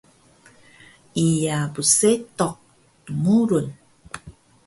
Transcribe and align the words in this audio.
Iya 1.25 1.57
psetuq 1.73 2.55
dmurun 3.05 3.67